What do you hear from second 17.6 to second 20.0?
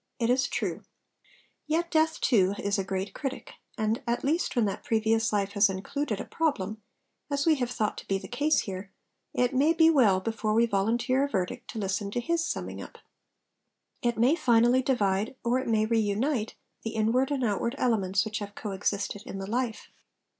elements which have co existed in the life.